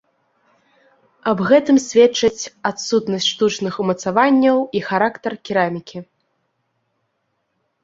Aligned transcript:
Аб 1.31 1.39
гэтым 1.49 1.77
сведчаць 1.87 2.49
адсутнасць 2.71 3.29
штучных 3.35 3.73
умацаванняў 3.85 4.57
і 4.81 4.83
характар 4.89 5.33
керамікі. 5.51 5.97